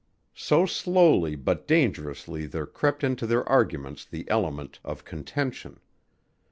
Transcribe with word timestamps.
So 0.33 0.65
slowly 0.65 1.35
but 1.35 1.67
dangerously 1.67 2.47
there 2.47 2.65
crept 2.65 3.03
into 3.03 3.27
their 3.27 3.47
arguments 3.47 4.03
the 4.03 4.27
element 4.31 4.79
of 4.83 5.05
contention. 5.05 5.79